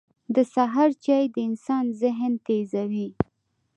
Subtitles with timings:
[0.35, 3.07] •د سهار چای د انسان ذهن تیزوي.